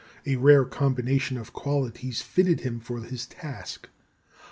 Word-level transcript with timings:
A 0.25 0.35
rare 0.35 0.65
combination 0.65 1.37
of 1.37 1.53
qualities 1.53 2.23
fitted 2.23 2.61
him 2.61 2.79
for 2.79 3.01
his 3.03 3.27
task. 3.27 3.87